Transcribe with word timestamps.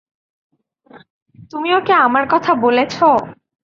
তুমি 1.51 1.69
ওকে 1.73 1.93
আমার 2.05 2.23
কথা 2.33 2.51
বলেছ? 2.63 2.95